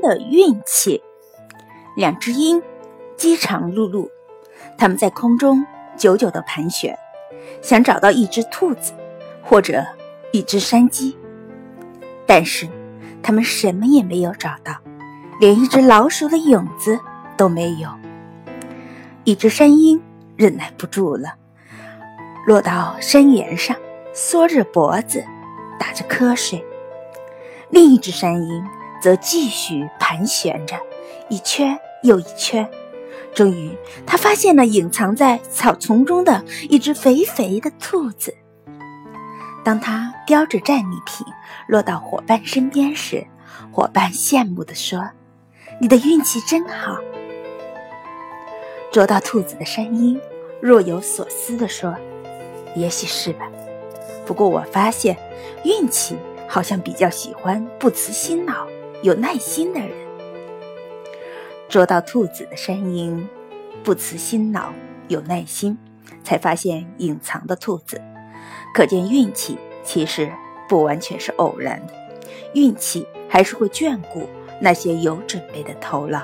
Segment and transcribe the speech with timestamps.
[0.00, 1.02] 的运气。
[1.96, 2.62] 两只鹰
[3.16, 4.08] 饥肠辘辘，
[4.76, 5.66] 它们在空中
[5.96, 6.96] 久久地盘旋，
[7.60, 8.92] 想找到一只兔子
[9.42, 9.84] 或者
[10.30, 11.16] 一只山鸡，
[12.26, 12.68] 但是
[13.22, 14.76] 它们什么也没有找到，
[15.40, 17.00] 连一只老鼠的影子
[17.36, 17.88] 都没有。
[19.24, 20.00] 一只山鹰
[20.36, 21.34] 忍耐不住了，
[22.46, 23.76] 落到山岩上，
[24.14, 25.24] 缩着脖子，
[25.78, 26.64] 打着瞌睡。
[27.70, 28.64] 另一只山鹰
[29.02, 30.76] 则继续盘旋着，
[31.28, 31.78] 一圈。
[32.04, 32.70] 又一圈，
[33.34, 38.32] 终于，他发现了隐藏在草丛中的一只肥肥的兔子。
[39.64, 41.26] 当他叼着战利品
[41.66, 43.26] 落到伙伴身边时，
[43.72, 45.10] 伙伴羡慕地说
[45.82, 46.98] ：“你的运气真好。”
[48.92, 50.20] 捉到兔子的山鹰
[50.60, 51.96] 若有所思地说
[52.76, 53.50] ：“也许是吧，
[54.24, 55.16] 不过我发现
[55.64, 58.68] 运气好像比较喜欢不辞辛劳、
[59.02, 59.90] 有耐心的人。”
[61.68, 63.28] 捉到兔子的山鹰，
[63.84, 64.72] 不辞辛劳，
[65.08, 65.76] 有耐心，
[66.24, 68.00] 才发现隐藏的兔子。
[68.74, 70.32] 可见运气其实
[70.68, 71.82] 不完全是偶然，
[72.54, 74.26] 运气还是会眷顾
[74.60, 76.22] 那些有准备的头脑。